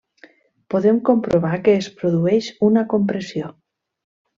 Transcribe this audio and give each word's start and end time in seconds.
Podem 0.75 0.97
comprovar 1.11 1.61
que 1.67 1.77
es 1.83 1.93
produeix 2.03 2.51
una 2.73 2.89
compressió. 2.97 3.57